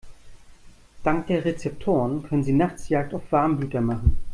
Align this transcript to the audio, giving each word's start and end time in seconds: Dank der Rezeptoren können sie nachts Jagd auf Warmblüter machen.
Dank 1.03 1.27
der 1.27 1.45
Rezeptoren 1.45 2.23
können 2.23 2.43
sie 2.43 2.53
nachts 2.53 2.89
Jagd 2.89 3.13
auf 3.13 3.31
Warmblüter 3.31 3.81
machen. 3.81 4.17